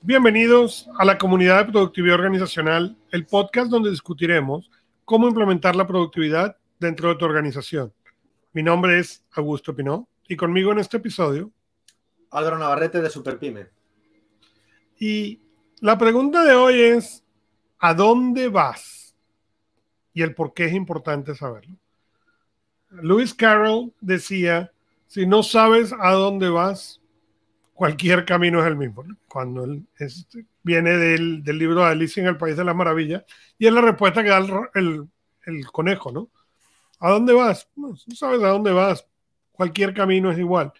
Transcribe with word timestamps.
Bienvenidos 0.00 0.88
a 0.96 1.04
la 1.04 1.18
comunidad 1.18 1.66
de 1.66 1.72
productividad 1.72 2.14
organizacional, 2.14 2.96
el 3.10 3.26
podcast 3.26 3.68
donde 3.68 3.90
discutiremos 3.90 4.70
cómo 5.04 5.26
implementar 5.26 5.74
la 5.74 5.88
productividad 5.88 6.56
dentro 6.78 7.08
de 7.08 7.16
tu 7.16 7.24
organización. 7.24 7.92
Mi 8.52 8.62
nombre 8.62 9.00
es 9.00 9.24
Augusto 9.32 9.74
Pinó 9.74 10.08
y 10.28 10.36
conmigo 10.36 10.70
en 10.70 10.78
este 10.78 10.98
episodio 10.98 11.50
Álvaro 12.30 12.58
Navarrete 12.58 13.02
de 13.02 13.10
Superpyme. 13.10 13.66
Y 15.00 15.40
la 15.80 15.98
pregunta 15.98 16.44
de 16.44 16.54
hoy 16.54 16.80
es, 16.80 17.24
¿a 17.80 17.92
dónde 17.92 18.48
vas? 18.48 19.16
Y 20.14 20.22
el 20.22 20.32
por 20.32 20.54
qué 20.54 20.66
es 20.66 20.74
importante 20.74 21.34
saberlo. 21.34 21.76
Lewis 22.90 23.34
Carroll 23.34 23.92
decía, 24.00 24.70
si 25.08 25.26
no 25.26 25.42
sabes 25.42 25.92
a 25.98 26.12
dónde 26.12 26.50
vas, 26.50 26.97
cualquier 27.78 28.24
camino 28.24 28.60
es 28.60 28.66
el 28.66 28.76
mismo. 28.76 29.04
Cuando 29.28 29.64
viene 30.64 30.90
del, 30.96 31.44
libro 31.44 31.84
de 31.84 31.90
Alicia 31.90 32.20
en 32.20 32.26
el 32.26 32.36
País 32.36 32.56
de 32.56 32.64
las 32.64 32.74
Maravillas, 32.74 33.22
y 33.56 33.68
es 33.68 33.72
la 33.72 33.80
respuesta 33.80 34.24
que 34.24 34.30
da 34.30 34.40
el, 34.74 35.08
conejo, 35.70 36.10
¿no? 36.10 36.28
¿A 36.98 37.10
dónde 37.10 37.32
vas? 37.32 37.68
No, 37.76 37.94
sabes 37.96 38.42
a 38.42 38.48
dónde 38.48 38.72
vas. 38.72 39.06
Cualquier 39.52 39.94
camino 39.94 40.32
es 40.32 40.38
igual. 40.38 40.72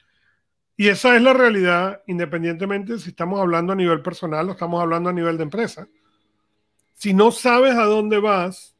Y 0.76 0.88
esa 0.88 1.14
es 1.14 1.22
la 1.22 1.32
realidad, 1.32 2.02
independientemente 2.08 2.98
si 2.98 3.10
estamos 3.10 3.38
hablando 3.38 3.74
a 3.74 3.76
nivel 3.76 4.02
personal 4.02 4.48
o 4.48 4.52
estamos 4.52 4.82
hablando 4.82 5.08
a 5.08 5.12
nivel 5.12 5.36
de 5.36 5.44
empresa. 5.44 5.86
Si 6.94 7.14
no 7.14 7.30
sabes 7.30 7.76
a 7.76 7.84
dónde 7.84 8.18
vas, 8.18 8.74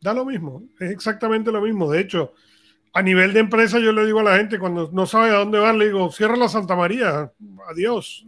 da 0.00 0.12
lo 0.12 0.24
mismo, 0.24 0.64
es 0.80 0.90
exactamente 0.90 1.52
lo 1.52 1.60
mismo. 1.60 1.88
De 1.88 2.00
hecho, 2.00 2.34
a 2.94 3.02
nivel 3.02 3.32
de 3.32 3.40
empresa 3.40 3.80
yo 3.80 3.92
le 3.92 4.06
digo 4.06 4.20
a 4.20 4.22
la 4.22 4.36
gente, 4.36 4.58
cuando 4.58 4.88
no 4.92 5.04
sabe 5.04 5.30
a 5.30 5.38
dónde 5.38 5.58
va, 5.58 5.72
le 5.72 5.86
digo, 5.86 6.10
cierra 6.12 6.36
la 6.36 6.48
Santa 6.48 6.76
María, 6.76 7.32
adiós. 7.68 8.24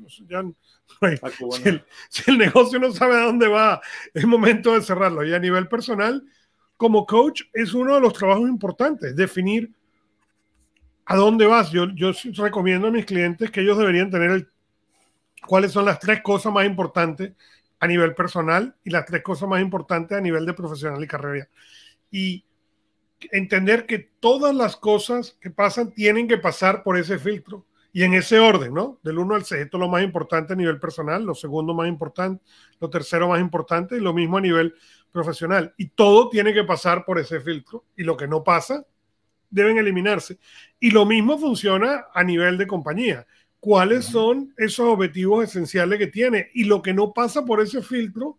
Ah, 1.01 1.31
si, 2.09 2.31
el, 2.31 2.39
negocio 2.39 2.79
no 2.79 2.91
sabe 2.91 3.17
a 3.17 3.27
dónde 3.27 3.47
va, 3.49 3.81
es 4.13 4.27
momento 4.27 4.75
de 4.75 4.83
cerrarlo. 4.83 5.25
Y 5.25 5.33
a 5.35 5.39
nivel 5.39 5.69
personal, 5.69 6.25
como 6.77 7.07
coach, 7.07 7.43
es 7.53 7.75
uno 7.75 7.95
de 7.95 8.01
los 8.01 8.13
trabajos 8.13 8.49
importantes, 8.49 9.15
definir 9.15 9.71
a 11.05 11.15
dónde 11.15 11.47
vas. 11.47 11.71
Yo, 11.71 11.87
yo 11.95 12.13
recomiendo 12.37 12.89
a 12.89 12.91
mis 12.91 13.05
clientes 13.05 13.51
que 13.51 13.61
ellos 13.61 13.79
deberían 13.79 14.11
tener 14.11 14.49
cuáles 15.47 15.71
son 15.71 15.85
las 15.85 16.01
tres 16.01 16.23
cosas 16.23 16.53
más 16.53 16.67
importantes 16.67 17.33
a 17.79 17.87
nivel 17.87 18.15
personal 18.15 18.75
y 18.83 18.91
las 18.91 19.05
tres 19.05 19.23
cosas 19.23 19.49
más 19.49 19.61
importantes 19.61 20.19
a 20.19 20.21
nivel 20.21 20.45
de 20.45 20.55
profesional 20.55 21.03
y 21.05 21.07
carrera. 21.07 21.49
Y 22.11 22.45
entender 23.33 23.87
que 23.87 23.99
todas 23.99 24.55
las 24.55 24.77
cosas 24.77 25.37
que 25.41 25.51
pasan 25.51 25.93
tienen 25.93 26.29
que 26.29 26.39
pasar 26.39 26.83
por 26.83 26.99
ese 26.99 27.19
filtro 27.19 27.65
y 27.93 28.03
en 28.03 28.15
ese 28.15 28.39
orden, 28.39 28.75
¿no? 28.75 28.99
Del 29.03 29.19
1 29.19 29.35
al 29.35 29.45
6, 29.45 29.63
esto 29.63 29.77
es 29.79 29.81
lo 29.81 29.89
más 29.89 30.03
importante 30.03 30.53
a 30.53 30.57
nivel 30.57 30.79
personal, 30.79 31.25
lo 31.25 31.35
segundo 31.35 31.73
más 31.73 31.89
importante, 31.89 32.45
lo 32.79 32.91
tercero 32.91 33.29
más 33.29 33.41
importante 33.41 33.97
y 33.97 34.01
lo 34.01 34.13
mismo 34.13 34.37
a 34.37 34.43
nivel 34.43 34.75
profesional. 35.11 35.73
Y 35.79 35.89
todo 35.89 36.29
tiene 36.29 36.53
que 36.53 36.65
pasar 36.65 37.05
por 37.07 37.19
ese 37.19 37.41
filtro 37.41 37.85
y 37.97 38.03
lo 38.03 38.17
que 38.17 38.29
no 38.29 38.45
pasa 38.45 38.85
deben 39.49 39.79
eliminarse. 39.79 40.39
Y 40.79 40.91
lo 40.91 41.07
mismo 41.07 41.39
funciona 41.39 42.07
a 42.13 42.23
nivel 42.23 42.59
de 42.59 42.67
compañía 42.67 43.27
cuáles 43.61 44.05
son 44.05 44.55
esos 44.57 44.87
objetivos 44.87 45.45
esenciales 45.45 45.99
que 45.99 46.07
tiene. 46.07 46.51
Y 46.55 46.65
lo 46.65 46.83
que 46.83 46.95
no 46.95 47.13
pasa 47.13 47.45
por 47.45 47.61
ese 47.61 47.83
filtro 47.83 48.39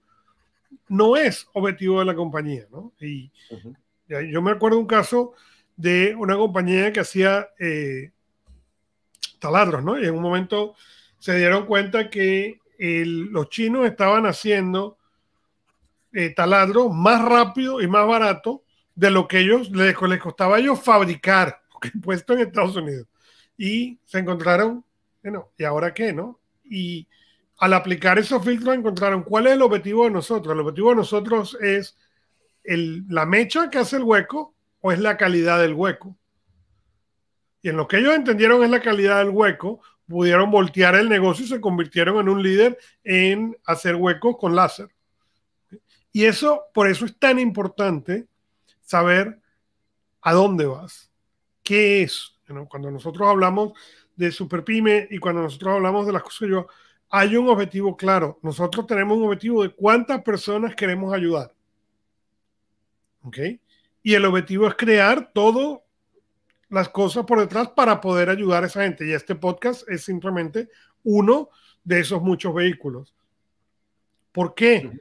no 0.87 1.17
es 1.17 1.47
objetivo 1.53 1.99
de 1.99 2.05
la 2.05 2.15
compañía. 2.15 2.67
¿no? 2.71 2.93
Y 3.01 3.31
yo 4.07 4.41
me 4.41 4.51
acuerdo 4.51 4.79
un 4.79 4.87
caso 4.87 5.33
de 5.75 6.15
una 6.15 6.35
compañía 6.35 6.91
que 6.91 6.99
hacía 6.99 7.49
eh, 7.59 8.11
taladros, 9.39 9.83
¿no? 9.83 9.99
Y 9.99 10.05
en 10.05 10.15
un 10.15 10.21
momento 10.21 10.75
se 11.19 11.37
dieron 11.37 11.65
cuenta 11.65 12.09
que 12.09 12.59
los 12.79 13.49
chinos 13.49 13.85
estaban 13.85 14.25
haciendo 14.25 14.97
eh, 16.13 16.29
taladros 16.29 16.93
más 16.93 17.23
rápido 17.23 17.81
y 17.81 17.87
más 17.87 18.07
barato 18.07 18.63
de 18.95 19.11
lo 19.11 19.27
que 19.27 19.39
ellos 19.39 19.69
les, 19.71 19.95
costaba 20.19 20.55
a 20.55 20.59
ellos 20.59 20.81
fabricar, 20.81 21.61
puesto 22.03 22.33
en 22.33 22.39
Estados 22.39 22.75
Unidos. 22.75 23.07
Y 23.57 23.99
se 24.05 24.19
encontraron 24.19 24.83
bueno, 25.27 25.51
¿y 25.57 25.65
ahora 25.65 25.93
qué, 25.93 26.13
no? 26.13 26.39
Y 26.63 27.05
al 27.57 27.73
aplicar 27.73 28.17
esos 28.17 28.43
filtros 28.45 28.75
encontraron 28.75 29.23
cuál 29.23 29.47
es 29.47 29.53
el 29.53 29.61
objetivo 29.61 30.05
de 30.05 30.11
nosotros. 30.11 30.53
El 30.53 30.61
objetivo 30.61 30.91
de 30.91 30.95
nosotros 30.95 31.57
es 31.59 31.97
la 32.67 33.25
mecha 33.25 33.69
que 33.69 33.79
hace 33.79 33.95
el 33.95 34.03
hueco 34.03 34.53
o 34.81 34.91
es 34.91 34.99
la 34.99 35.17
calidad 35.17 35.59
del 35.59 35.73
hueco. 35.73 36.17
Y 37.61 37.69
en 37.69 37.77
lo 37.77 37.87
que 37.87 37.97
ellos 37.97 38.13
entendieron 38.13 38.63
es 38.63 38.69
la 38.69 38.81
calidad 38.81 39.19
del 39.19 39.29
hueco, 39.29 39.81
pudieron 40.07 40.51
voltear 40.51 40.95
el 40.95 41.09
negocio 41.09 41.45
y 41.45 41.49
se 41.49 41.61
convirtieron 41.61 42.19
en 42.19 42.29
un 42.29 42.43
líder 42.43 42.77
en 43.03 43.57
hacer 43.65 43.95
huecos 43.95 44.37
con 44.37 44.55
láser. 44.55 44.89
Y 46.11 46.25
eso, 46.25 46.63
por 46.73 46.87
eso 46.87 47.05
es 47.05 47.17
tan 47.17 47.39
importante 47.39 48.27
saber 48.81 49.39
a 50.21 50.33
dónde 50.33 50.65
vas, 50.65 51.11
qué 51.63 52.03
es. 52.03 52.33
Cuando 52.69 52.89
nosotros 52.89 53.27
hablamos 53.27 53.73
de 54.15 54.31
Superpyme 54.31 55.07
y 55.11 55.19
cuando 55.19 55.41
nosotros 55.41 55.75
hablamos 55.75 56.05
de 56.05 56.13
las 56.13 56.23
cosas 56.23 56.49
yo, 56.49 56.67
hay 57.09 57.35
un 57.35 57.49
objetivo 57.49 57.95
claro. 57.95 58.39
Nosotros 58.41 58.87
tenemos 58.87 59.17
un 59.17 59.25
objetivo 59.25 59.63
de 59.63 59.69
cuántas 59.69 60.21
personas 60.23 60.75
queremos 60.75 61.13
ayudar. 61.13 61.53
¿Ok? 63.27 63.37
Y 64.03 64.13
el 64.13 64.23
objetivo 64.23 64.67
es 64.67 64.75
crear 64.75 65.31
todas 65.33 65.79
las 66.69 66.87
cosas 66.87 67.25
por 67.25 67.39
detrás 67.39 67.69
para 67.69 67.99
poder 67.99 68.29
ayudar 68.29 68.63
a 68.63 68.67
esa 68.67 68.83
gente. 68.83 69.05
Y 69.05 69.11
este 69.11 69.35
podcast 69.35 69.87
es 69.89 70.05
simplemente 70.05 70.69
uno 71.03 71.49
de 71.83 71.99
esos 71.99 72.21
muchos 72.21 72.53
vehículos. 72.53 73.13
¿Por 74.31 74.55
qué? 74.55 74.97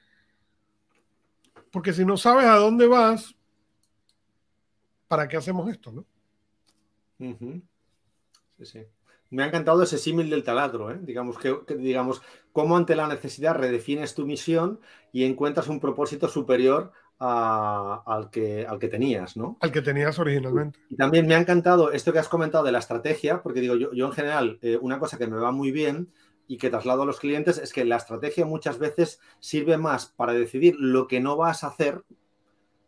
Porque 1.70 1.92
si 1.92 2.04
no 2.04 2.16
sabes 2.16 2.46
a 2.46 2.56
dónde 2.56 2.86
vas, 2.88 3.34
¿para 5.06 5.28
qué 5.28 5.36
hacemos 5.36 5.70
esto? 5.70 5.92
¿no? 5.92 6.04
Sí, 8.58 8.66
sí. 8.66 8.80
Me 9.30 9.42
ha 9.42 9.46
encantado 9.46 9.82
ese 9.82 9.98
símil 9.98 10.30
del 10.30 10.44
taladro, 10.44 10.90
¿eh? 10.90 10.98
digamos, 11.02 11.38
que, 11.38 11.56
digamos, 11.76 12.22
cómo 12.52 12.76
ante 12.76 12.96
la 12.96 13.08
necesidad 13.08 13.56
redefines 13.56 14.14
tu 14.14 14.24
misión 14.24 14.80
y 15.12 15.24
encuentras 15.24 15.68
un 15.68 15.80
propósito 15.80 16.28
superior 16.28 16.92
al, 17.18 18.30
que, 18.30 18.66
al 18.66 18.78
que 18.78 18.88
tenías, 18.88 19.36
¿no? 19.36 19.56
Al 19.60 19.72
que 19.72 19.82
tenías 19.82 20.18
originalmente. 20.18 20.78
Y 20.88 20.96
también 20.96 21.26
me 21.26 21.34
ha 21.34 21.40
encantado 21.40 21.92
esto 21.92 22.12
que 22.12 22.18
has 22.18 22.28
comentado 22.28 22.64
de 22.64 22.72
la 22.72 22.78
estrategia, 22.78 23.42
porque 23.42 23.60
digo, 23.60 23.76
yo, 23.76 23.92
yo 23.92 24.06
en 24.06 24.12
general, 24.12 24.58
eh, 24.62 24.78
una 24.80 24.98
cosa 24.98 25.18
que 25.18 25.26
me 25.26 25.36
va 25.36 25.52
muy 25.52 25.72
bien 25.72 26.12
y 26.46 26.58
que 26.58 26.70
traslado 26.70 27.02
a 27.02 27.06
los 27.06 27.18
clientes 27.18 27.58
es 27.58 27.72
que 27.72 27.84
la 27.84 27.96
estrategia 27.96 28.46
muchas 28.46 28.78
veces 28.78 29.20
sirve 29.40 29.76
más 29.76 30.06
para 30.06 30.32
decidir 30.32 30.76
lo 30.78 31.08
que 31.08 31.20
no 31.20 31.36
vas 31.36 31.64
a 31.64 31.68
hacer 31.68 32.04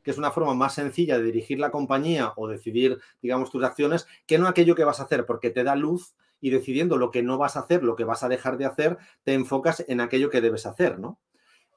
que 0.09 0.13
es 0.13 0.17
una 0.19 0.31
forma 0.31 0.55
más 0.55 0.73
sencilla 0.73 1.19
de 1.19 1.25
dirigir 1.25 1.59
la 1.59 1.71
compañía 1.71 2.33
o 2.37 2.49
decidir, 2.49 2.99
digamos, 3.21 3.51
tus 3.51 3.63
acciones, 3.63 4.07
que 4.27 4.39
no 4.39 4.49
aquello 4.49 4.75
que 4.75 4.85
vas 4.85 5.01
a 5.01 5.03
hacer, 5.03 5.27
porque 5.27 5.51
te 5.51 5.65
da 5.65 5.77
luz 5.77 6.15
y 6.41 6.49
decidiendo 6.49 6.97
lo 6.97 7.11
que 7.11 7.23
no 7.23 7.37
vas 7.37 7.57
a 7.57 7.61
hacer, 7.61 7.83
lo 7.83 7.95
que 7.95 8.05
vas 8.05 8.23
a 8.23 8.29
dejar 8.31 8.57
de 8.57 8.65
hacer, 8.65 8.97
te 9.25 9.35
enfocas 9.35 9.85
en 9.87 10.01
aquello 10.01 10.31
que 10.31 10.41
debes 10.41 10.65
hacer, 10.65 10.99
¿no? 10.99 11.19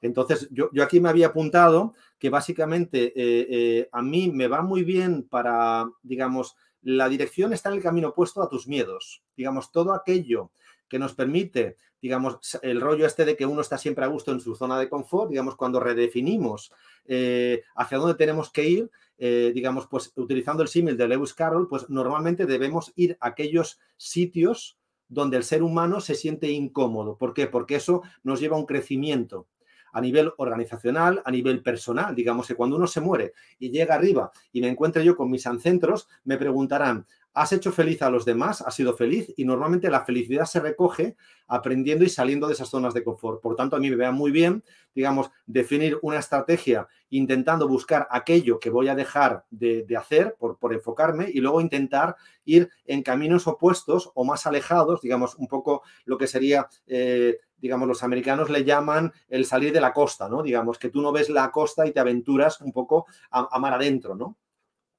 Entonces, 0.02 0.48
yo, 0.50 0.68
aquí 0.82 1.00
me 1.00 1.08
había 1.08 1.28
apuntado 1.28 1.94
que 2.18 2.28
básicamente 2.28 3.12
eh, 3.16 3.46
eh, 3.48 3.88
a 3.92 4.02
mí 4.02 4.30
me 4.30 4.48
va 4.48 4.60
muy 4.60 4.82
bien 4.82 5.22
para, 5.22 5.88
digamos, 6.02 6.56
la 6.82 7.08
dirección 7.08 7.52
está 7.52 7.68
en 7.70 7.76
el 7.76 7.82
camino 7.82 8.08
opuesto 8.08 8.42
a 8.42 8.48
tus 8.48 8.66
miedos. 8.66 9.22
Digamos, 9.36 9.70
todo 9.70 9.94
aquello 9.94 10.50
que 10.88 10.98
nos 10.98 11.14
permite, 11.14 11.76
digamos, 12.02 12.58
el 12.62 12.80
rollo 12.80 13.06
este 13.06 13.24
de 13.24 13.36
que 13.36 13.46
uno 13.46 13.60
está 13.60 13.78
siempre 13.78 14.04
a 14.04 14.08
gusto 14.08 14.32
en 14.32 14.40
su 14.40 14.56
zona 14.56 14.78
de 14.78 14.88
confort, 14.88 15.30
digamos, 15.30 15.54
cuando 15.54 15.78
redefinimos 15.78 16.72
eh, 17.06 17.62
hacia 17.76 17.98
dónde 17.98 18.16
tenemos 18.16 18.50
que 18.50 18.68
ir, 18.68 18.90
digamos, 19.18 19.86
pues 19.86 20.12
utilizando 20.16 20.64
el 20.64 20.68
símil 20.68 20.96
de 20.96 21.06
Lewis 21.06 21.32
Carroll, 21.32 21.68
pues 21.68 21.88
normalmente 21.88 22.44
debemos 22.44 22.92
ir 22.96 23.16
a 23.20 23.28
aquellos 23.28 23.78
sitios 23.96 24.80
donde 25.06 25.36
el 25.36 25.44
ser 25.44 25.62
humano 25.62 26.00
se 26.00 26.16
siente 26.16 26.50
incómodo. 26.50 27.16
¿Por 27.16 27.32
qué? 27.32 27.46
Porque 27.46 27.76
eso 27.76 28.02
nos 28.24 28.40
lleva 28.40 28.56
a 28.56 28.58
un 28.58 28.66
crecimiento 28.66 29.46
a 29.92 30.00
nivel 30.00 30.32
organizacional, 30.38 31.22
a 31.24 31.30
nivel 31.30 31.62
personal. 31.62 32.14
Digamos 32.14 32.48
que 32.48 32.54
cuando 32.54 32.76
uno 32.76 32.86
se 32.86 33.00
muere 33.00 33.34
y 33.58 33.70
llega 33.70 33.94
arriba 33.94 34.32
y 34.52 34.60
me 34.60 34.68
encuentro 34.68 35.02
yo 35.02 35.16
con 35.16 35.30
mis 35.30 35.46
ancestros, 35.46 36.08
me 36.24 36.36
preguntarán, 36.36 37.06
has 37.34 37.52
hecho 37.52 37.72
feliz 37.72 38.02
a 38.02 38.10
los 38.10 38.24
demás, 38.24 38.60
has 38.60 38.74
sido 38.74 38.94
feliz 38.94 39.32
y 39.36 39.44
normalmente 39.44 39.90
la 39.90 40.04
felicidad 40.04 40.44
se 40.44 40.60
recoge 40.60 41.16
aprendiendo 41.46 42.04
y 42.04 42.08
saliendo 42.08 42.46
de 42.46 42.54
esas 42.54 42.68
zonas 42.68 42.94
de 42.94 43.04
confort. 43.04 43.40
Por 43.40 43.56
tanto, 43.56 43.76
a 43.76 43.78
mí 43.78 43.88
me 43.90 43.96
vea 43.96 44.10
muy 44.10 44.30
bien, 44.30 44.62
digamos, 44.94 45.30
definir 45.46 45.98
una 46.02 46.18
estrategia 46.18 46.88
intentando 47.10 47.68
buscar 47.68 48.06
aquello 48.10 48.58
que 48.58 48.70
voy 48.70 48.88
a 48.88 48.94
dejar 48.94 49.44
de, 49.50 49.86
hacer 49.96 50.36
por, 50.38 50.58
por, 50.58 50.72
enfocarme 50.72 51.28
y 51.32 51.40
luego 51.40 51.60
intentar 51.60 52.16
ir 52.44 52.70
en 52.86 53.02
caminos 53.02 53.46
opuestos 53.46 54.10
o 54.14 54.24
más 54.24 54.46
alejados, 54.46 55.00
digamos, 55.00 55.34
un 55.36 55.48
poco 55.48 55.82
lo 56.04 56.18
que 56.18 56.26
sería... 56.26 56.68
Eh, 56.86 57.38
digamos, 57.62 57.86
los 57.86 58.02
americanos 58.02 58.50
le 58.50 58.64
llaman 58.64 59.12
el 59.28 59.46
salir 59.46 59.72
de 59.72 59.80
la 59.80 59.92
costa, 59.92 60.28
¿no? 60.28 60.42
Digamos, 60.42 60.78
que 60.78 60.90
tú 60.90 61.00
no 61.00 61.12
ves 61.12 61.30
la 61.30 61.50
costa 61.52 61.86
y 61.86 61.92
te 61.92 62.00
aventuras 62.00 62.60
un 62.60 62.72
poco 62.72 63.06
a, 63.30 63.56
mar 63.60 63.74
adentro, 63.74 64.16
¿no? 64.16 64.36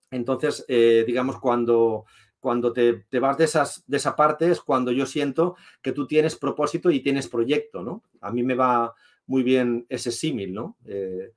Entonces, 0.10 0.64
eh, 0.70 1.04
digamos, 1.06 1.40
cuando, 1.40 2.06
cuando 2.40 2.72
te, 2.72 3.04
vas 3.20 3.38
de, 3.38 3.44
esas, 3.44 3.84
de 3.86 3.98
esa 3.98 4.16
parte 4.16 4.50
es 4.50 4.62
cuando 4.62 4.94
yo 4.94 5.06
siento 5.06 5.58
que 5.82 5.92
tú 5.92 6.08
tienes 6.08 6.38
propósito 6.38 6.90
y 6.90 7.02
tienes 7.02 7.28
proyecto, 7.28 7.84
¿no? 7.84 8.02
A 8.22 8.32
mí 8.32 8.44
me 8.44 8.56
va 8.56 8.94
muy 9.26 9.44
bien 9.44 9.86
ese 9.90 10.12
símil, 10.12 10.54
¿no? 10.54 10.78
Eh, 10.86 11.34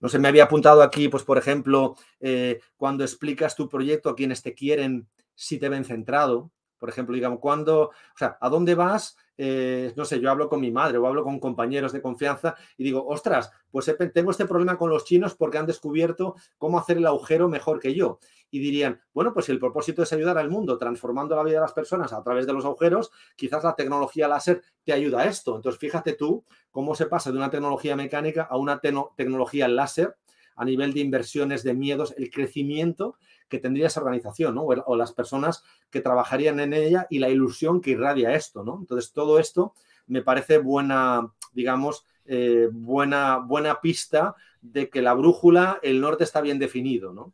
no 0.00 0.08
sé, 0.08 0.18
me 0.18 0.26
había 0.26 0.44
apuntado 0.44 0.82
aquí, 0.82 1.08
pues 1.08 1.22
por 1.22 1.38
ejemplo, 1.38 1.94
eh, 2.18 2.60
cuando 2.76 3.04
explicas 3.04 3.54
tu 3.54 3.68
proyecto 3.68 4.10
a 4.10 4.16
quienes 4.16 4.42
te 4.42 4.54
quieren, 4.54 5.06
si 5.36 5.58
te 5.58 5.68
ven 5.68 5.84
centrado, 5.84 6.50
por 6.84 6.90
ejemplo, 6.90 7.14
digamos, 7.14 7.38
cuando, 7.40 7.84
o 7.84 8.18
sea, 8.18 8.36
¿a 8.42 8.50
dónde 8.50 8.74
vas 8.74 9.16
eh, 9.38 9.94
no 9.96 10.04
sé, 10.04 10.20
yo 10.20 10.30
hablo 10.30 10.50
con 10.50 10.60
mi 10.60 10.70
madre 10.70 10.98
o 10.98 11.06
hablo 11.06 11.24
con 11.24 11.40
compañeros 11.40 11.94
de 11.94 12.02
confianza 12.02 12.56
y 12.76 12.84
digo, 12.84 13.06
ostras, 13.06 13.50
pues 13.70 13.90
tengo 14.12 14.30
este 14.30 14.44
problema 14.44 14.76
con 14.76 14.90
los 14.90 15.06
chinos 15.06 15.34
porque 15.34 15.56
han 15.56 15.64
descubierto 15.64 16.36
cómo 16.58 16.78
hacer 16.78 16.98
el 16.98 17.06
agujero 17.06 17.48
mejor 17.48 17.80
que 17.80 17.94
yo. 17.94 18.18
Y 18.50 18.58
dirían, 18.58 19.00
bueno, 19.14 19.32
pues 19.32 19.46
si 19.46 19.52
el 19.52 19.58
propósito 19.58 20.02
es 20.02 20.12
ayudar 20.12 20.36
al 20.36 20.50
mundo 20.50 20.76
transformando 20.76 21.34
la 21.34 21.42
vida 21.42 21.54
de 21.54 21.62
las 21.62 21.72
personas 21.72 22.12
a 22.12 22.22
través 22.22 22.46
de 22.46 22.52
los 22.52 22.66
agujeros, 22.66 23.10
quizás 23.34 23.64
la 23.64 23.74
tecnología 23.74 24.28
láser 24.28 24.60
te 24.84 24.92
ayuda 24.92 25.22
a 25.22 25.24
esto. 25.24 25.56
Entonces, 25.56 25.80
fíjate 25.80 26.12
tú 26.12 26.44
cómo 26.70 26.94
se 26.94 27.06
pasa 27.06 27.32
de 27.32 27.38
una 27.38 27.48
tecnología 27.48 27.96
mecánica 27.96 28.42
a 28.42 28.58
una 28.58 28.80
tecnología 28.80 29.68
láser 29.68 30.16
a 30.56 30.64
nivel 30.64 30.92
de 30.92 31.00
inversiones, 31.00 31.64
de 31.64 31.74
miedos, 31.74 32.14
el 32.16 32.30
crecimiento 32.30 33.16
que 33.48 33.58
tendría 33.58 33.86
esa 33.86 34.00
organización, 34.00 34.54
¿no? 34.54 34.62
O, 34.62 34.96
las 34.96 35.12
personas 35.12 35.64
que 35.90 36.00
trabajarían 36.00 36.60
en 36.60 36.72
ella 36.72 37.06
y 37.10 37.18
la 37.18 37.28
ilusión 37.28 37.80
que 37.80 37.90
irradia 37.90 38.34
esto, 38.34 38.64
¿no? 38.64 38.78
Entonces, 38.80 39.12
todo 39.12 39.38
esto 39.38 39.74
me 40.06 40.22
parece 40.22 40.58
buena, 40.58 41.32
digamos, 41.52 42.04
eh, 42.24 42.68
buena, 42.72 43.38
buena 43.38 43.80
pista 43.80 44.34
de 44.60 44.88
que 44.88 45.02
la 45.02 45.14
brújula, 45.14 45.78
el 45.82 46.00
norte 46.00 46.24
está 46.24 46.40
bien 46.40 46.58
definido, 46.58 47.12
¿no? 47.12 47.32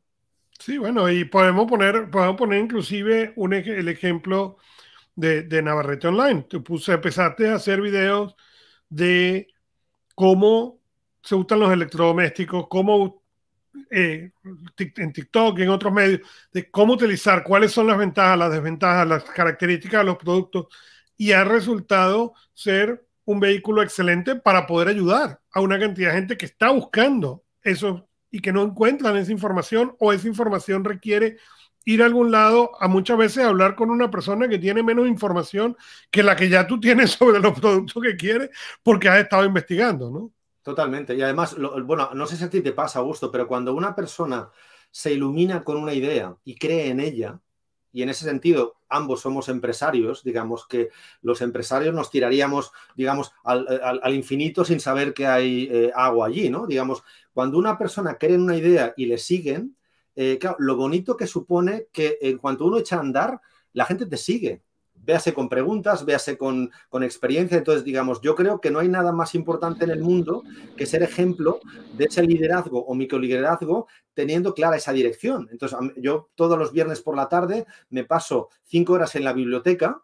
Sí, 0.58 0.76
bueno, 0.76 1.10
y 1.10 1.24
podemos 1.24 1.66
poner, 1.66 2.10
podemos 2.10 2.36
poner 2.36 2.60
inclusive 2.60 3.32
el 3.36 3.88
ejemplo 3.88 4.58
de, 5.14 5.42
de 5.42 5.62
Navarrete 5.62 6.08
Online. 6.08 6.42
Tú 6.42 6.62
puse, 6.62 6.92
empezaste 6.92 7.48
a 7.48 7.54
hacer 7.54 7.80
videos 7.80 8.36
de 8.90 9.48
cómo 10.14 10.80
se 11.22 11.34
usan 11.34 11.60
los 11.60 11.72
electrodomésticos, 11.72 12.66
cómo 12.68 13.19
eh, 13.90 14.30
en 14.78 15.12
TikTok 15.12 15.58
y 15.58 15.62
en 15.62 15.68
otros 15.70 15.92
medios, 15.92 16.20
de 16.52 16.70
cómo 16.70 16.94
utilizar, 16.94 17.44
cuáles 17.44 17.72
son 17.72 17.86
las 17.86 17.98
ventajas, 17.98 18.38
las 18.38 18.52
desventajas, 18.52 19.06
las 19.06 19.24
características 19.24 20.00
de 20.00 20.04
los 20.04 20.16
productos, 20.16 20.66
y 21.16 21.32
ha 21.32 21.44
resultado 21.44 22.34
ser 22.54 23.04
un 23.24 23.40
vehículo 23.40 23.82
excelente 23.82 24.36
para 24.36 24.66
poder 24.66 24.88
ayudar 24.88 25.40
a 25.52 25.60
una 25.60 25.78
cantidad 25.78 26.10
de 26.10 26.16
gente 26.16 26.36
que 26.36 26.46
está 26.46 26.70
buscando 26.70 27.44
eso 27.62 28.08
y 28.30 28.40
que 28.40 28.52
no 28.52 28.62
encuentran 28.62 29.16
esa 29.16 29.32
información 29.32 29.94
o 29.98 30.12
esa 30.12 30.28
información 30.28 30.84
requiere 30.84 31.36
ir 31.84 32.02
a 32.02 32.06
algún 32.06 32.30
lado 32.30 32.72
a 32.80 32.88
muchas 32.88 33.16
veces 33.18 33.44
hablar 33.44 33.74
con 33.74 33.90
una 33.90 34.10
persona 34.10 34.48
que 34.48 34.58
tiene 34.58 34.82
menos 34.82 35.08
información 35.08 35.76
que 36.10 36.22
la 36.22 36.36
que 36.36 36.48
ya 36.48 36.66
tú 36.66 36.78
tienes 36.80 37.10
sobre 37.18 37.40
los 37.40 37.58
productos 37.58 38.02
que 38.02 38.16
quieres 38.16 38.50
porque 38.82 39.08
has 39.08 39.20
estado 39.20 39.44
investigando, 39.44 40.10
¿no? 40.10 40.32
Totalmente. 40.62 41.14
Y 41.14 41.22
además, 41.22 41.56
bueno, 41.84 42.10
no 42.14 42.26
sé 42.26 42.36
si 42.36 42.44
a 42.44 42.50
ti 42.50 42.60
te 42.60 42.72
pasa, 42.72 42.98
Augusto, 42.98 43.30
pero 43.30 43.48
cuando 43.48 43.74
una 43.74 43.94
persona 43.94 44.50
se 44.90 45.12
ilumina 45.12 45.64
con 45.64 45.76
una 45.76 45.94
idea 45.94 46.36
y 46.44 46.56
cree 46.56 46.88
en 46.88 47.00
ella, 47.00 47.40
y 47.92 48.02
en 48.02 48.08
ese 48.08 48.24
sentido 48.24 48.76
ambos 48.88 49.20
somos 49.20 49.48
empresarios, 49.48 50.22
digamos 50.22 50.66
que 50.66 50.90
los 51.22 51.40
empresarios 51.40 51.94
nos 51.94 52.10
tiraríamos, 52.10 52.72
digamos, 52.94 53.32
al, 53.42 54.14
infinito 54.14 54.64
sin 54.64 54.80
saber 54.80 55.14
que 55.14 55.26
hay 55.26 55.68
eh, 55.70 55.92
agua 55.94 56.26
allí, 56.26 56.50
¿no? 56.50 56.66
Digamos, 56.66 57.02
cuando 57.32 57.58
una 57.58 57.78
persona 57.78 58.18
cree 58.18 58.34
en 58.34 58.42
una 58.42 58.56
idea 58.56 58.94
y 58.96 59.06
le 59.06 59.18
siguen, 59.18 59.76
eh, 60.14 60.38
claro, 60.38 60.56
lo 60.60 60.76
bonito 60.76 61.16
que 61.16 61.26
supone 61.26 61.88
que 61.92 62.18
en 62.20 62.38
cuanto 62.38 62.66
uno 62.66 62.78
echa 62.78 62.96
a 62.96 63.00
andar, 63.00 63.40
la 63.72 63.86
gente 63.86 64.06
te 64.06 64.16
sigue 64.16 64.62
véase 65.10 65.34
con 65.34 65.48
preguntas, 65.48 66.04
véase 66.04 66.38
con, 66.38 66.70
experiencia. 67.02 67.58
Entonces, 67.58 67.82
digamos, 67.82 68.20
yo 68.20 68.36
creo 68.36 68.60
que 68.60 68.70
no 68.70 68.78
hay 68.78 68.88
nada 68.88 69.10
más 69.10 69.34
importante 69.34 69.84
en 69.84 69.90
el 69.90 70.02
mundo 70.02 70.44
que 70.76 70.86
ser 70.86 71.02
ejemplo 71.02 71.60
de 71.96 72.04
ese 72.04 72.22
liderazgo 72.22 72.84
o 72.84 72.94
microliderazgo 72.94 73.88
teniendo 74.14 74.54
clara 74.54 74.76
esa 74.76 74.92
dirección. 74.92 75.48
Entonces, 75.50 75.76
yo 75.96 76.28
todos 76.36 76.56
los 76.56 76.72
viernes 76.72 77.00
por 77.00 77.16
la 77.16 77.28
tarde 77.28 77.66
me 77.88 78.04
paso 78.04 78.50
cinco 78.64 78.92
horas 78.92 79.16
en 79.16 79.24
la 79.24 79.32
biblioteca 79.32 80.00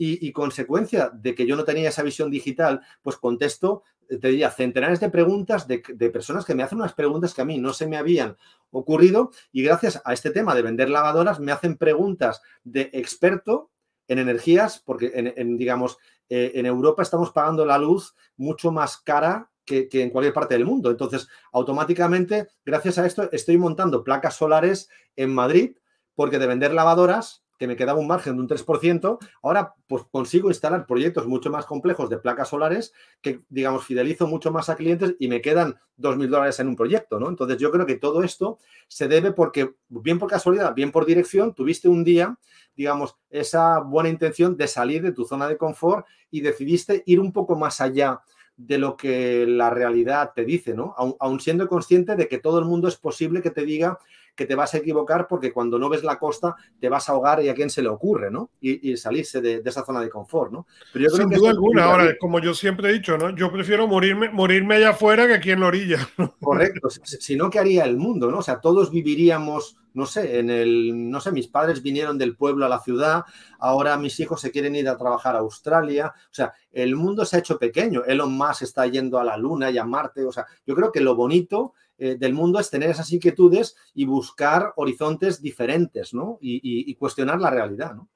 y, 0.00 0.32
consecuencia 0.32 1.10
de 1.12 1.34
que 1.34 1.46
yo 1.46 1.56
no 1.56 1.64
tenía 1.64 1.88
esa 1.88 2.04
visión 2.04 2.30
digital, 2.30 2.80
pues 3.02 3.16
contesto, 3.16 3.82
te 4.08 4.28
diría, 4.28 4.50
centenares 4.50 5.00
de 5.00 5.10
preguntas 5.10 5.66
de, 5.66 5.82
de, 5.92 6.10
personas 6.10 6.44
que 6.44 6.54
me 6.54 6.62
hacen 6.62 6.78
unas 6.78 6.94
preguntas 6.94 7.34
que 7.34 7.42
a 7.42 7.44
mí 7.44 7.58
no 7.58 7.72
se 7.72 7.88
me 7.88 7.96
habían 7.96 8.36
ocurrido 8.70 9.32
y 9.50 9.62
gracias 9.62 10.00
a 10.04 10.12
este 10.12 10.30
tema 10.30 10.54
de 10.54 10.62
vender 10.62 10.88
lavadoras 10.88 11.40
me 11.40 11.50
hacen 11.50 11.76
preguntas 11.76 12.42
de 12.62 12.90
experto 12.92 13.70
en 14.08 14.18
energías, 14.18 14.82
porque 14.84 15.12
en, 15.14 15.56
digamos, 15.56 15.98
eh, 16.28 16.52
en 16.54 16.66
Europa 16.66 17.02
estamos 17.02 17.30
pagando 17.30 17.64
la 17.64 17.78
luz 17.78 18.14
mucho 18.36 18.72
más 18.72 18.96
cara 18.98 19.50
que, 19.64 19.88
que, 19.88 20.02
en 20.02 20.10
cualquier 20.10 20.34
parte 20.34 20.54
del 20.54 20.64
mundo. 20.64 20.90
Entonces, 20.90 21.28
automáticamente, 21.52 22.48
gracias 22.64 22.98
a 22.98 23.06
esto, 23.06 23.30
estoy 23.32 23.58
montando 23.58 24.02
placas 24.02 24.36
solares 24.36 24.88
en 25.14 25.34
Madrid, 25.34 25.76
porque 26.14 26.38
de 26.38 26.46
vender 26.46 26.72
lavadoras, 26.72 27.44
que 27.58 27.66
me 27.66 27.76
quedaba 27.76 27.98
un 27.98 28.06
margen 28.06 28.36
de 28.36 28.42
un 28.42 28.48
3%, 28.48 29.18
ahora 29.42 29.74
pues 29.86 30.04
consigo 30.10 30.48
instalar 30.48 30.86
proyectos 30.86 31.26
mucho 31.26 31.50
más 31.50 31.66
complejos 31.66 32.08
de 32.08 32.18
placas 32.18 32.48
solares 32.48 32.92
que, 33.20 33.40
digamos, 33.48 33.84
fidelizo 33.84 34.26
mucho 34.26 34.52
más 34.52 34.68
a 34.68 34.76
clientes 34.76 35.16
y 35.18 35.28
me 35.28 35.40
quedan 35.40 35.76
2.000 35.98 36.28
dólares 36.28 36.60
en 36.60 36.68
un 36.68 36.76
proyecto, 36.76 37.18
¿no? 37.18 37.28
Entonces 37.28 37.58
yo 37.58 37.70
creo 37.70 37.84
que 37.84 37.96
todo 37.96 38.22
esto 38.22 38.58
se 38.86 39.08
debe 39.08 39.32
porque, 39.32 39.74
bien 39.88 40.18
por 40.18 40.30
casualidad, 40.30 40.74
bien 40.74 40.92
por 40.92 41.04
dirección, 41.04 41.54
tuviste 41.54 41.88
un 41.88 42.04
día, 42.04 42.38
digamos, 42.76 43.16
esa 43.30 43.80
buena 43.80 44.08
intención 44.08 44.56
de 44.56 44.68
salir 44.68 45.02
de 45.02 45.12
tu 45.12 45.24
zona 45.24 45.48
de 45.48 45.56
confort 45.56 46.06
y 46.30 46.40
decidiste 46.40 47.02
ir 47.06 47.18
un 47.18 47.32
poco 47.32 47.56
más 47.56 47.80
allá 47.80 48.20
de 48.56 48.76
lo 48.76 48.96
que 48.96 49.46
la 49.46 49.70
realidad 49.70 50.32
te 50.34 50.44
dice, 50.44 50.74
¿no? 50.74 50.94
Aun, 50.96 51.38
siendo 51.40 51.68
consciente 51.68 52.16
de 52.16 52.26
que 52.26 52.38
todo 52.38 52.58
el 52.58 52.64
mundo 52.64 52.88
es 52.88 52.96
posible 52.96 53.40
que 53.40 53.50
te 53.50 53.64
diga 53.64 53.98
que 54.38 54.46
te 54.46 54.54
vas 54.54 54.72
a 54.72 54.78
equivocar 54.78 55.26
porque 55.26 55.52
cuando 55.52 55.80
no 55.80 55.88
ves 55.88 56.04
la 56.04 56.16
costa 56.16 56.54
te 56.80 56.88
vas 56.88 57.08
a 57.08 57.12
ahogar 57.12 57.42
y 57.42 57.48
a 57.48 57.54
quién 57.54 57.68
se 57.68 57.82
le 57.82 57.88
ocurre, 57.88 58.30
¿no? 58.30 58.50
Y, 58.60 58.96
salirse 58.96 59.40
de, 59.40 59.60
esa 59.64 59.84
zona 59.84 60.00
de 60.00 60.08
confort, 60.08 60.52
¿no? 60.52 60.66
Pero 60.92 61.06
yo 61.06 61.16
Sin 61.16 61.28
duda 61.28 61.50
alguna, 61.50 61.84
ahora, 61.84 62.16
como 62.20 62.38
yo 62.38 62.54
siempre 62.54 62.88
he 62.88 62.92
dicho, 62.92 63.18
¿no? 63.18 63.34
Yo 63.34 63.50
prefiero 63.50 63.88
morirme, 63.88 64.30
morirme 64.30 64.76
allá 64.76 64.90
afuera 64.90 65.26
que 65.26 65.34
aquí 65.34 65.50
en 65.50 65.60
la 65.60 65.66
orilla. 65.66 66.08
Correcto, 66.40 66.88
si 66.88 67.34
no, 67.34 67.50
¿qué 67.50 67.58
haría 67.58 67.84
el 67.84 67.96
mundo, 67.96 68.30
no? 68.30 68.38
O 68.38 68.42
sea, 68.42 68.60
todos 68.60 68.92
viviríamos 68.92 69.76
no 69.94 70.06
sé, 70.06 70.38
en 70.38 70.48
el, 70.48 71.10
no 71.10 71.20
sé, 71.20 71.32
mis 71.32 71.48
padres 71.48 71.82
vinieron 71.82 72.18
del 72.18 72.36
pueblo 72.36 72.64
a 72.64 72.68
la 72.68 72.78
ciudad, 72.78 73.24
ahora 73.58 73.96
mis 73.96 74.20
hijos 74.20 74.40
se 74.40 74.52
quieren 74.52 74.76
ir 74.76 74.88
a 74.88 74.96
trabajar 74.96 75.34
a 75.34 75.40
Australia, 75.40 76.14
o 76.14 76.34
sea, 76.34 76.52
el 76.70 76.94
mundo 76.94 77.24
se 77.24 77.34
ha 77.34 77.40
hecho 77.40 77.58
pequeño, 77.58 78.04
Elon 78.04 78.32
Musk 78.32 78.62
está 78.62 78.86
yendo 78.86 79.18
a 79.18 79.24
la 79.24 79.36
Luna 79.36 79.72
y 79.72 79.78
a 79.78 79.84
Marte, 79.84 80.24
o 80.24 80.30
sea, 80.30 80.46
yo 80.64 80.76
creo 80.76 80.92
que 80.92 81.00
lo 81.00 81.16
bonito 81.16 81.74
eh, 82.00 82.16
del 82.16 82.32
mundo 82.32 82.60
es 82.60 82.70
tener 82.70 82.90
esas 82.90 83.12
inquietudes 83.12 83.76
y 83.92 84.04
buscar 84.04 84.72
horizontes 84.76 85.42
diferentes, 85.42 86.14
¿no? 86.14 86.38
Y, 86.40 86.94
cuestionar 86.94 87.40
la 87.40 87.50
realidad, 87.50 87.94
¿no? 87.94 88.08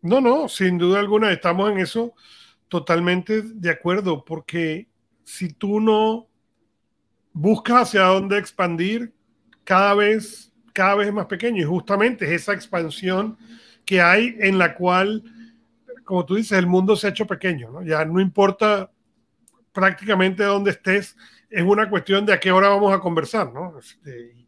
No, 0.00 0.20
no, 0.20 0.48
sin 0.48 0.78
duda 0.78 1.00
alguna 1.00 1.32
estamos 1.32 1.70
en 1.70 1.78
eso 1.78 2.14
totalmente 2.68 3.42
de 3.42 3.70
acuerdo, 3.70 4.24
porque 4.24 4.88
si 5.22 5.52
tú 5.52 5.80
no 5.80 6.28
buscas 7.32 7.88
hacia 7.88 8.02
dónde 8.02 8.38
expandir, 8.38 9.12
cada 9.64 9.94
vez, 9.94 10.52
cada 10.72 10.94
vez 10.96 11.12
más 11.12 11.26
pequeño 11.26 11.60
y 11.60 11.64
justamente 11.64 12.24
es 12.24 12.42
esa 12.42 12.54
expansión 12.54 13.36
que 13.84 14.00
hay 14.00 14.34
en 14.40 14.58
la 14.58 14.74
cual, 14.74 15.22
como 16.04 16.24
tú 16.24 16.36
dices, 16.36 16.58
el 16.58 16.66
mundo 16.66 16.96
se 16.96 17.06
ha 17.06 17.10
hecho 17.10 17.26
pequeño, 17.26 17.70
¿no? 17.70 17.82
Ya 17.82 18.04
no 18.04 18.20
importa 18.20 18.90
prácticamente 19.74 20.44
dónde 20.44 20.70
estés, 20.70 21.16
es 21.50 21.62
una 21.62 21.90
cuestión 21.90 22.24
de 22.24 22.32
a 22.32 22.40
qué 22.40 22.52
hora 22.52 22.68
vamos 22.68 22.94
a 22.94 23.00
conversar, 23.00 23.52
¿no? 23.52 23.78
Este, 23.78 24.46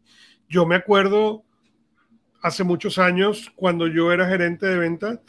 yo 0.49 0.65
me 0.65 0.75
acuerdo 0.75 1.43
hace 2.41 2.63
muchos 2.63 2.97
años 2.97 3.51
cuando 3.55 3.87
yo 3.87 4.11
era 4.11 4.27
gerente 4.27 4.65
de 4.65 4.77
ventas 4.77 5.19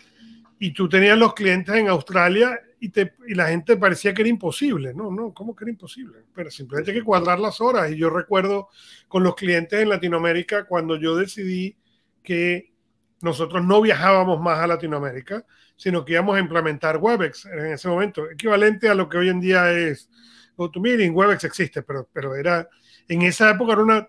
y 0.59 0.73
tú 0.73 0.89
tenías 0.89 1.19
los 1.19 1.35
clientes 1.35 1.75
en 1.75 1.89
Australia 1.89 2.59
y, 2.81 2.91
te, 2.91 3.15
y 3.27 3.35
la 3.35 3.49
gente 3.49 3.77
parecía 3.77 4.15
que 4.15 4.23
era 4.23 4.29
imposible. 4.29 4.95
No, 4.95 5.11
no, 5.11 5.35
¿cómo 5.35 5.55
que 5.55 5.65
era 5.65 5.73
imposible? 5.73 6.19
Pero 6.33 6.51
simplemente 6.51 6.93
hay 6.93 6.99
que 6.99 7.05
cuadrar 7.05 7.41
las 7.41 7.61
horas. 7.61 7.91
Y 7.91 7.97
yo 7.97 8.09
recuerdo 8.09 8.69
con 9.09 9.23
los 9.25 9.35
clientes 9.35 9.81
en 9.81 9.89
Latinoamérica 9.89 10.65
cuando 10.65 10.97
yo 10.97 11.17
decidí 11.17 11.77
que 12.23 12.73
nosotros 13.21 13.65
no 13.65 13.81
viajábamos 13.81 14.41
más 14.41 14.59
a 14.59 14.67
Latinoamérica, 14.67 15.45
sino 15.77 16.05
que 16.05 16.13
íbamos 16.13 16.37
a 16.37 16.41
implementar 16.41 16.99
Webex 16.99 17.47
en 17.47 17.67
ese 17.67 17.89
momento, 17.89 18.31
equivalente 18.31 18.89
a 18.89 18.95
lo 18.95 19.09
que 19.09 19.19
hoy 19.19 19.29
en 19.29 19.41
día 19.41 19.71
es 19.71 20.11
GoToMeeting, 20.57 21.15
Webex 21.15 21.45
existe, 21.45 21.83
pero, 21.83 22.09
pero 22.13 22.35
era, 22.35 22.69
en 23.09 23.23
esa 23.23 23.51
época 23.51 23.73
era 23.73 23.83
una, 23.83 24.09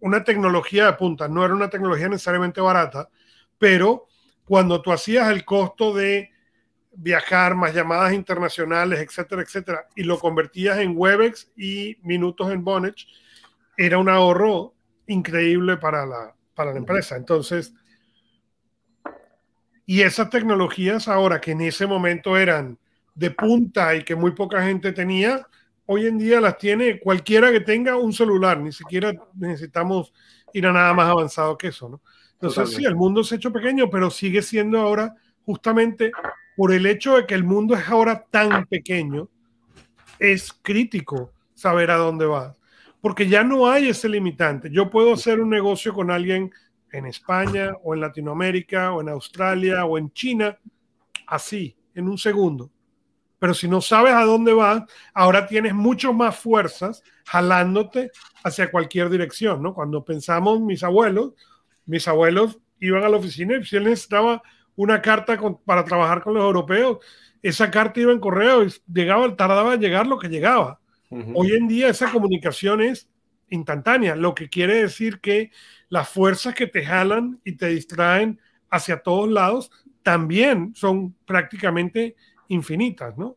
una 0.00 0.24
tecnología 0.24 0.86
de 0.86 0.92
punta, 0.94 1.28
no 1.28 1.44
era 1.44 1.54
una 1.54 1.70
tecnología 1.70 2.08
necesariamente 2.08 2.60
barata, 2.60 3.08
pero 3.58 4.06
cuando 4.44 4.80
tú 4.80 4.92
hacías 4.92 5.30
el 5.30 5.44
costo 5.44 5.94
de 5.94 6.30
viajar, 6.92 7.54
más 7.54 7.74
llamadas 7.74 8.12
internacionales, 8.12 9.00
etcétera, 9.00 9.42
etcétera, 9.42 9.86
y 9.94 10.02
lo 10.02 10.18
convertías 10.18 10.78
en 10.78 10.94
Webex 10.96 11.52
y 11.56 11.96
minutos 12.02 12.50
en 12.50 12.64
Vonage, 12.64 13.06
era 13.76 13.98
un 13.98 14.08
ahorro 14.08 14.74
increíble 15.06 15.76
para 15.76 16.04
la, 16.04 16.34
para 16.54 16.72
la 16.72 16.78
empresa. 16.78 17.16
Entonces, 17.16 17.72
y 19.88 20.02
esas 20.02 20.28
tecnologías 20.28 21.08
ahora 21.08 21.40
que 21.40 21.52
en 21.52 21.62
ese 21.62 21.86
momento 21.86 22.36
eran 22.36 22.76
de 23.14 23.30
punta 23.30 23.96
y 23.96 24.04
que 24.04 24.14
muy 24.14 24.32
poca 24.32 24.62
gente 24.62 24.92
tenía, 24.92 25.46
hoy 25.86 26.04
en 26.04 26.18
día 26.18 26.42
las 26.42 26.58
tiene 26.58 27.00
cualquiera 27.00 27.50
que 27.50 27.60
tenga 27.60 27.96
un 27.96 28.12
celular, 28.12 28.60
ni 28.60 28.70
siquiera 28.70 29.14
necesitamos 29.34 30.12
ir 30.52 30.66
a 30.66 30.74
nada 30.74 30.92
más 30.92 31.08
avanzado 31.08 31.56
que 31.56 31.68
eso, 31.68 31.88
¿no? 31.88 32.02
Entonces, 32.34 32.76
sí, 32.76 32.84
el 32.84 32.96
mundo 32.96 33.24
se 33.24 33.34
ha 33.34 33.38
hecho 33.38 33.50
pequeño, 33.50 33.88
pero 33.88 34.10
sigue 34.10 34.42
siendo 34.42 34.78
ahora 34.78 35.14
justamente 35.46 36.12
por 36.54 36.74
el 36.74 36.84
hecho 36.84 37.16
de 37.16 37.24
que 37.24 37.34
el 37.34 37.44
mundo 37.44 37.74
es 37.74 37.88
ahora 37.88 38.26
tan 38.30 38.66
pequeño, 38.66 39.30
es 40.18 40.52
crítico 40.52 41.32
saber 41.54 41.90
a 41.90 41.96
dónde 41.96 42.26
va, 42.26 42.54
porque 43.00 43.26
ya 43.26 43.42
no 43.42 43.70
hay 43.70 43.88
ese 43.88 44.10
limitante. 44.10 44.68
Yo 44.70 44.90
puedo 44.90 45.14
hacer 45.14 45.40
un 45.40 45.48
negocio 45.48 45.94
con 45.94 46.10
alguien 46.10 46.52
en 46.92 47.06
España 47.06 47.74
o 47.82 47.94
en 47.94 48.00
Latinoamérica 48.00 48.92
o 48.92 49.00
en 49.00 49.08
Australia 49.08 49.84
o 49.84 49.98
en 49.98 50.12
China, 50.12 50.58
así, 51.26 51.76
en 51.94 52.08
un 52.08 52.18
segundo. 52.18 52.70
Pero 53.38 53.54
si 53.54 53.68
no 53.68 53.80
sabes 53.80 54.14
a 54.14 54.24
dónde 54.24 54.52
vas, 54.52 54.82
ahora 55.14 55.46
tienes 55.46 55.74
mucho 55.74 56.12
más 56.12 56.36
fuerzas 56.36 57.02
jalándote 57.24 58.10
hacia 58.42 58.70
cualquier 58.70 59.10
dirección, 59.10 59.62
¿no? 59.62 59.74
Cuando 59.74 60.04
pensamos 60.04 60.60
mis 60.60 60.82
abuelos, 60.82 61.34
mis 61.86 62.08
abuelos 62.08 62.58
iban 62.80 63.04
a 63.04 63.08
la 63.08 63.16
oficina 63.16 63.56
y 63.56 63.64
si 63.64 63.76
él 63.76 63.84
necesitaba 63.84 64.42
una 64.74 65.02
carta 65.02 65.38
para 65.64 65.84
trabajar 65.84 66.22
con 66.22 66.34
los 66.34 66.42
europeos, 66.42 66.98
esa 67.42 67.70
carta 67.70 68.00
iba 68.00 68.12
en 68.12 68.20
correo 68.20 68.64
y 68.64 68.72
llegaba, 68.92 69.34
tardaba 69.36 69.74
en 69.74 69.80
llegar 69.80 70.06
lo 70.06 70.18
que 70.18 70.28
llegaba. 70.28 70.80
Hoy 71.34 71.52
en 71.52 71.68
día 71.68 71.88
esa 71.88 72.12
comunicación 72.12 72.82
es 72.82 73.08
instantánea, 73.50 74.16
lo 74.16 74.34
que 74.34 74.48
quiere 74.48 74.82
decir 74.82 75.20
que 75.20 75.50
las 75.88 76.08
fuerzas 76.08 76.54
que 76.54 76.66
te 76.66 76.84
jalan 76.84 77.40
y 77.44 77.56
te 77.56 77.68
distraen 77.68 78.40
hacia 78.70 79.02
todos 79.02 79.28
lados 79.30 79.70
también 80.02 80.74
son 80.74 81.14
prácticamente 81.24 82.16
infinitas, 82.48 83.16
¿no? 83.16 83.36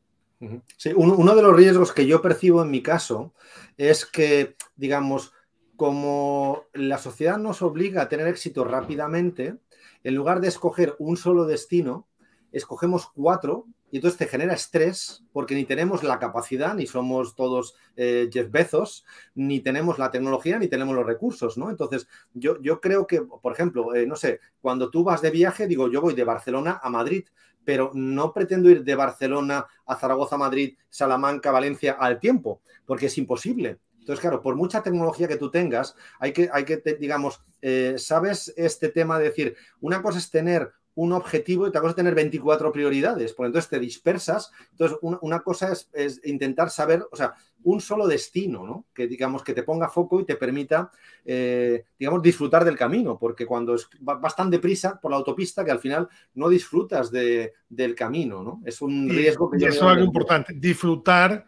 Sí, 0.77 0.91
uno, 0.95 1.35
de 1.35 1.41
los 1.43 1.55
riesgos 1.55 1.91
que 1.91 2.07
yo 2.07 2.21
percibo 2.21 2.63
en 2.63 2.71
mi 2.71 2.81
caso 2.81 3.33
es 3.77 4.07
que, 4.07 4.55
digamos, 4.75 5.33
como 5.75 6.63
la 6.73 6.97
sociedad 6.97 7.37
nos 7.37 7.61
obliga 7.61 8.01
a 8.01 8.09
tener 8.09 8.27
éxito 8.27 8.63
rápidamente, 8.63 9.57
en 10.03 10.15
lugar 10.15 10.41
de 10.41 10.47
escoger 10.47 10.95
un 10.97 11.15
solo 11.15 11.45
destino, 11.45 12.07
escogemos 12.51 13.11
cuatro 13.13 13.67
y 13.91 13.97
entonces 13.97 14.17
te 14.17 14.27
genera 14.27 14.53
estrés 14.53 15.23
porque 15.33 15.53
ni 15.53 15.65
tenemos 15.65 16.03
la 16.03 16.17
capacidad, 16.17 16.73
ni 16.73 16.87
somos 16.87 17.35
todos 17.35 17.75
eh, 17.97 18.29
Jeff 18.31 18.49
Bezos, 18.49 19.05
ni 19.35 19.59
tenemos 19.59 19.99
la 19.99 20.09
tecnología, 20.09 20.57
ni 20.57 20.67
tenemos 20.67 20.95
los 20.95 21.05
recursos, 21.05 21.57
¿no? 21.57 21.69
Entonces, 21.69 22.07
yo, 22.33 22.59
yo 22.61 22.79
creo 22.79 23.05
que, 23.05 23.21
por 23.21 23.51
ejemplo, 23.51 23.93
eh, 23.93 24.07
no 24.07 24.15
sé, 24.15 24.39
cuando 24.61 24.89
tú 24.89 25.03
vas 25.03 25.21
de 25.21 25.29
viaje, 25.29 25.67
digo, 25.67 25.91
yo 25.91 26.01
voy 26.01 26.13
de 26.13 26.23
Barcelona 26.23 26.79
a 26.81 26.89
Madrid, 26.89 27.25
pero 27.65 27.91
no 27.93 28.33
pretendo 28.33 28.69
ir 28.69 28.83
de 28.83 28.95
Barcelona 28.95 29.67
a 29.85 29.95
Zaragoza, 29.95 30.37
Madrid, 30.37 30.77
Salamanca, 30.89 31.51
Valencia 31.51 31.93
al 31.99 32.19
tiempo, 32.19 32.61
porque 32.85 33.07
es 33.07 33.17
imposible. 33.17 33.79
Entonces, 33.99 34.21
claro, 34.21 34.41
por 34.41 34.55
mucha 34.55 34.81
tecnología 34.81 35.27
que 35.27 35.37
tú 35.37 35.51
tengas, 35.51 35.95
hay 36.19 36.33
que, 36.33 36.49
hay 36.51 36.65
que 36.65 36.77
digamos, 36.99 37.43
eh, 37.61 37.95
¿sabes 37.97 38.51
este 38.57 38.89
tema 38.89 39.19
de 39.19 39.25
decir, 39.25 39.55
una 39.79 40.01
cosa 40.01 40.17
es 40.17 40.31
tener 40.31 40.71
un 40.95 41.13
objetivo 41.13 41.65
y 41.65 41.69
otra 41.69 41.81
cosa 41.81 41.91
es 41.91 41.95
tener 41.95 42.15
24 42.15 42.71
prioridades, 42.71 43.33
porque 43.33 43.47
entonces 43.47 43.69
te 43.69 43.79
dispersas. 43.79 44.51
Entonces, 44.71 44.97
una, 45.01 45.39
cosa 45.39 45.71
es, 45.93 46.21
intentar 46.25 46.69
saber, 46.69 47.05
o 47.11 47.15
sea, 47.15 47.33
un 47.63 47.79
solo 47.79 48.07
destino, 48.07 48.65
¿no? 48.65 48.85
Que 48.93 49.07
digamos 49.07 49.43
que 49.43 49.53
te 49.53 49.63
ponga 49.63 49.87
foco 49.87 50.19
y 50.19 50.25
te 50.25 50.35
permita, 50.35 50.91
eh, 51.23 51.85
digamos, 51.97 52.21
disfrutar 52.21 52.65
del 52.65 52.77
camino, 52.77 53.17
porque 53.17 53.45
cuando 53.45 53.75
es, 53.75 53.87
vas 53.99 54.35
tan 54.35 54.49
deprisa 54.49 54.99
por 54.99 55.11
la 55.11 55.17
autopista 55.17 55.63
que 55.63 55.71
al 55.71 55.79
final 55.79 56.09
no 56.33 56.49
disfrutas 56.49 57.09
de, 57.11 57.53
del 57.69 57.95
camino, 57.95 58.43
¿no? 58.43 58.61
Es 58.65 58.81
un 58.81 59.07
riesgo 59.09 59.49
que... 59.49 59.59
Y 59.59 59.65
eso 59.65 59.85
es 59.85 59.91
algo 59.91 60.03
importante, 60.03 60.53
disfrutar 60.53 61.45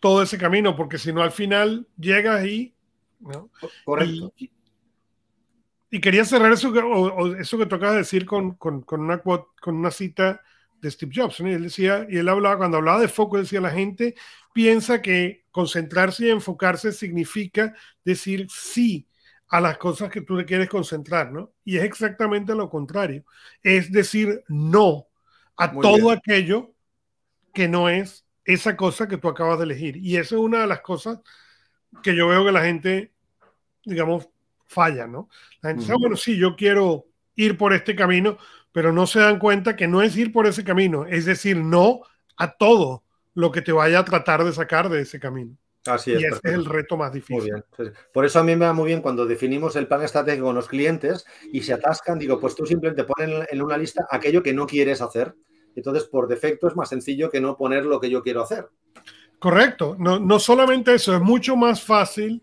todo 0.00 0.22
ese 0.22 0.36
camino, 0.36 0.76
porque 0.76 0.98
si 0.98 1.12
no 1.12 1.22
al 1.22 1.32
final 1.32 1.86
llegas 1.98 2.44
y... 2.46 2.74
¿no? 3.20 3.48
Correcto. 3.86 4.34
Y 4.36 4.50
quería 6.00 6.24
cerrar 6.24 6.52
eso 6.52 6.72
que, 6.72 6.82
eso 7.40 7.58
que 7.58 7.66
tocaba 7.66 7.92
decir 7.92 8.26
con, 8.26 8.54
con, 8.54 8.82
con, 8.82 9.00
una, 9.00 9.20
con 9.20 9.76
una 9.76 9.90
cita 9.90 10.40
de 10.80 10.90
Steve 10.90 11.12
Jobs. 11.14 11.40
Él 11.40 11.64
decía, 11.64 12.06
y 12.08 12.18
él 12.18 12.28
hablaba, 12.28 12.58
cuando 12.58 12.76
hablaba 12.78 13.00
de 13.00 13.08
foco, 13.08 13.38
decía, 13.38 13.60
la 13.60 13.70
gente 13.70 14.14
piensa 14.52 15.02
que 15.02 15.44
concentrarse 15.50 16.26
y 16.26 16.30
enfocarse 16.30 16.92
significa 16.92 17.74
decir 18.04 18.46
sí 18.50 19.08
a 19.48 19.60
las 19.60 19.78
cosas 19.78 20.10
que 20.10 20.20
tú 20.20 20.36
le 20.36 20.44
quieres 20.44 20.68
concentrar, 20.68 21.30
¿no? 21.32 21.52
Y 21.64 21.76
es 21.76 21.84
exactamente 21.84 22.54
lo 22.54 22.68
contrario. 22.68 23.24
Es 23.62 23.92
decir 23.92 24.42
no 24.48 25.06
a 25.56 25.70
todo 25.72 26.10
aquello 26.10 26.74
que 27.52 27.68
no 27.68 27.88
es 27.88 28.26
esa 28.44 28.76
cosa 28.76 29.08
que 29.08 29.16
tú 29.16 29.28
acabas 29.28 29.58
de 29.58 29.64
elegir. 29.64 29.96
Y 29.96 30.16
esa 30.16 30.34
es 30.34 30.40
una 30.40 30.62
de 30.62 30.66
las 30.66 30.80
cosas 30.80 31.20
que 32.02 32.16
yo 32.16 32.28
veo 32.28 32.44
que 32.44 32.52
la 32.52 32.64
gente, 32.64 33.12
digamos, 33.84 34.28
falla, 34.66 35.06
¿no? 35.06 35.28
La 35.60 35.70
gente 35.70 35.82
dice, 35.82 35.92
ah, 35.92 35.98
bueno, 35.98 36.16
sí, 36.16 36.36
yo 36.36 36.56
quiero 36.56 37.06
ir 37.36 37.56
por 37.56 37.72
este 37.72 37.94
camino, 37.94 38.38
pero 38.72 38.92
no 38.92 39.06
se 39.06 39.20
dan 39.20 39.38
cuenta 39.38 39.76
que 39.76 39.88
no 39.88 40.02
es 40.02 40.16
ir 40.16 40.32
por 40.32 40.46
ese 40.46 40.64
camino, 40.64 41.06
es 41.06 41.24
decir, 41.24 41.56
no 41.56 42.00
a 42.36 42.56
todo 42.56 43.04
lo 43.34 43.50
que 43.50 43.62
te 43.62 43.72
vaya 43.72 44.00
a 44.00 44.04
tratar 44.04 44.44
de 44.44 44.52
sacar 44.52 44.88
de 44.88 45.02
ese 45.02 45.20
camino. 45.20 45.56
Así 45.86 46.12
es. 46.12 46.20
Y 46.22 46.24
ese 46.24 46.40
es 46.42 46.54
el 46.54 46.64
reto 46.64 46.96
más 46.96 47.12
difícil. 47.12 47.52
Por 48.12 48.24
eso 48.24 48.38
a 48.38 48.44
mí 48.44 48.56
me 48.56 48.64
va 48.64 48.72
muy 48.72 48.86
bien 48.86 49.02
cuando 49.02 49.26
definimos 49.26 49.76
el 49.76 49.86
plan 49.86 50.02
estratégico 50.02 50.46
con 50.46 50.54
los 50.54 50.68
clientes 50.68 51.26
y 51.52 51.62
se 51.62 51.74
atascan, 51.74 52.18
digo, 52.18 52.40
pues 52.40 52.54
tú 52.54 52.64
simplemente 52.64 53.04
pones 53.04 53.46
en 53.50 53.62
una 53.62 53.76
lista 53.76 54.06
aquello 54.10 54.42
que 54.42 54.54
no 54.54 54.66
quieres 54.66 55.02
hacer. 55.02 55.34
Entonces, 55.76 56.04
por 56.04 56.28
defecto 56.28 56.68
es 56.68 56.76
más 56.76 56.88
sencillo 56.88 57.30
que 57.30 57.40
no 57.40 57.56
poner 57.56 57.84
lo 57.84 58.00
que 58.00 58.08
yo 58.08 58.22
quiero 58.22 58.42
hacer. 58.42 58.68
Correcto. 59.38 59.96
No, 59.98 60.18
no 60.18 60.38
solamente 60.38 60.94
eso, 60.94 61.14
es 61.14 61.20
mucho 61.20 61.56
más 61.56 61.82
fácil 61.82 62.42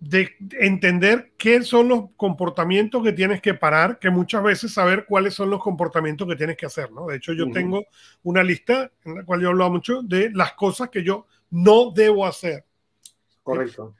de 0.00 0.36
entender 0.60 1.32
qué 1.36 1.62
son 1.62 1.88
los 1.88 2.04
comportamientos 2.16 3.02
que 3.02 3.12
tienes 3.12 3.40
que 3.40 3.54
parar, 3.54 3.98
que 3.98 4.10
muchas 4.10 4.42
veces 4.42 4.72
saber 4.72 5.04
cuáles 5.06 5.34
son 5.34 5.50
los 5.50 5.60
comportamientos 5.60 6.28
que 6.28 6.36
tienes 6.36 6.56
que 6.56 6.66
hacer, 6.66 6.92
¿no? 6.92 7.06
De 7.06 7.16
hecho, 7.16 7.32
yo 7.32 7.50
tengo 7.50 7.84
una 8.22 8.44
lista 8.44 8.90
en 9.04 9.16
la 9.16 9.24
cual 9.24 9.40
yo 9.40 9.48
hablo 9.48 9.68
mucho 9.70 10.02
de 10.02 10.30
las 10.30 10.52
cosas 10.52 10.88
que 10.88 11.02
yo 11.02 11.26
no 11.50 11.90
debo 11.90 12.26
hacer. 12.26 12.64
Correcto. 13.42 13.94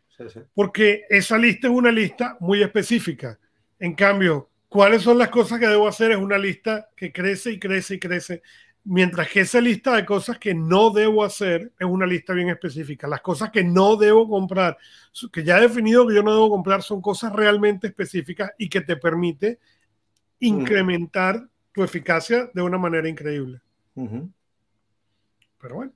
Porque 0.55 1.05
esa 1.09 1.39
lista 1.39 1.69
es 1.69 1.73
una 1.73 1.91
lista 1.91 2.37
muy 2.41 2.63
específica. 2.63 3.39
En 3.79 3.95
cambio, 3.95 4.51
cuáles 4.69 5.03
son 5.03 5.19
las 5.19 5.29
cosas 5.29 5.59
que 5.59 5.67
debo 5.67 5.89
hacer 5.89 6.13
es 6.13 6.17
una 6.19 6.39
lista 6.39 6.89
que 6.97 7.13
crece 7.13 7.53
y 7.53 7.59
crece 7.59 7.95
y 7.95 7.99
crece 7.99 8.43
Mientras 8.91 9.29
que 9.29 9.41
esa 9.41 9.61
lista 9.61 9.95
de 9.95 10.07
cosas 10.07 10.39
que 10.39 10.55
no 10.55 10.89
debo 10.89 11.23
hacer 11.23 11.73
es 11.79 11.87
una 11.87 12.07
lista 12.07 12.33
bien 12.33 12.49
específica. 12.49 13.07
Las 13.07 13.21
cosas 13.21 13.51
que 13.51 13.63
no 13.63 13.97
debo 13.97 14.27
comprar, 14.27 14.79
que 15.31 15.45
ya 15.45 15.59
he 15.59 15.61
definido 15.61 16.07
que 16.07 16.15
yo 16.15 16.23
no 16.23 16.33
debo 16.33 16.49
comprar, 16.49 16.83
son 16.83 17.03
cosas 17.03 17.35
realmente 17.35 17.89
específicas 17.89 18.51
y 18.57 18.67
que 18.71 18.81
te 18.81 18.97
permite 18.97 19.59
incrementar 20.41 21.47
tu 21.73 21.83
eficacia 21.83 22.49
de 22.55 22.63
una 22.63 22.79
manera 22.79 23.07
increíble. 23.11 23.61
Pero 23.95 25.75
bueno, 25.75 25.93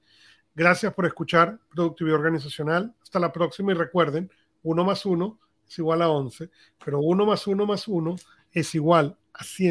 Gracias 0.56 0.94
por 0.96 1.06
escuchar 1.06 1.60
Productividad 1.70 2.18
Organizacional. 2.18 2.96
Hasta 3.00 3.20
la 3.20 3.32
próxima 3.32 3.74
y 3.74 3.76
recuerden, 3.76 4.32
uno 4.64 4.84
más 4.84 5.06
uno 5.06 5.38
es 5.70 5.78
igual 5.78 6.02
a 6.02 6.10
11, 6.10 6.50
pero 6.84 7.00
uno 7.00 7.28
más 7.28 7.46
uno 7.46 7.68
más 7.68 7.88
uno 7.88 8.16
es 8.52 8.74
igual 8.74 9.16
a 9.34 9.44
100. 9.44 9.66